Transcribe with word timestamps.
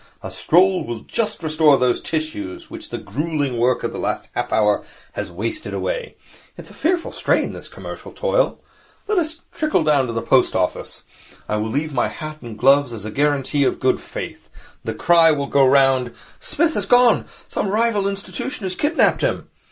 A 0.23 0.31
stroll 0.31 0.83
will 0.83 1.01
just 1.01 1.43
restore 1.43 1.77
those 1.77 2.01
tissues 2.01 2.71
which 2.71 2.89
the 2.89 2.97
gruelling 2.97 3.59
work 3.59 3.83
of 3.83 3.91
the 3.91 3.99
last 3.99 4.29
half 4.33 4.51
hour 4.51 4.81
has 5.11 5.29
wasted 5.29 5.75
away. 5.75 6.15
It 6.57 6.63
is 6.63 6.69
a 6.71 6.73
fearful 6.73 7.11
strain, 7.11 7.53
this 7.53 7.67
commercial 7.67 8.11
toil. 8.11 8.57
Let 9.07 9.19
us 9.19 9.41
trickle 9.51 9.85
towards 9.85 10.11
the 10.15 10.21
post 10.23 10.55
office. 10.55 11.03
I 11.47 11.57
will 11.57 11.69
leave 11.69 11.93
my 11.93 12.07
hat 12.07 12.41
and 12.41 12.57
gloves 12.57 12.93
as 12.93 13.05
a 13.05 13.11
guarantee 13.11 13.63
of 13.63 13.79
good 13.79 13.99
faith. 13.99 14.49
The 14.83 14.95
cry 14.95 15.29
will 15.31 15.45
go 15.45 15.63
round, 15.63 16.15
"Psmith 16.39 16.73
has 16.73 16.87
gone! 16.87 17.25
Some 17.47 17.67
rival 17.67 18.07
institution 18.07 18.63
has 18.63 18.73
kidnapped 18.73 19.21
him!" 19.21 19.49